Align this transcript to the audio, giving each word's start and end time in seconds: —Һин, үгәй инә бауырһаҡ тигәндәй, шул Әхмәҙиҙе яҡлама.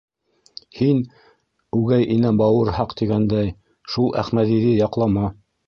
—Һин, 0.79 1.03
үгәй 1.81 2.09
инә 2.17 2.33
бауырһаҡ 2.41 2.97
тигәндәй, 3.03 3.55
шул 3.97 4.11
Әхмәҙиҙе 4.25 4.77
яҡлама. 4.83 5.31